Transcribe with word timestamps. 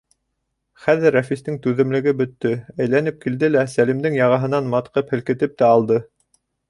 Хәҙер 0.85 1.13
Рәфистең 1.15 1.59
түҙемлеге 1.65 2.13
бөттө, 2.21 2.53
әйләнеп 2.85 3.19
килде 3.27 3.51
лә, 3.53 3.67
Сәлимдең 3.75 4.17
яғаһынан 4.21 4.73
матҡып 4.73 5.15
һелкетеп 5.17 5.55
тә 5.63 5.69
алды. 5.77 6.01